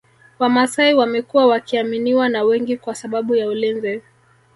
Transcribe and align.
wamasai 0.39 0.93
wamekuwa 0.93 1.45
wakiaminiwa 1.47 2.29
na 2.29 2.43
wengi 2.43 2.77
kwa 2.77 2.95
sababu 2.95 3.35
ya 3.35 3.47
ulinzi 3.47 4.01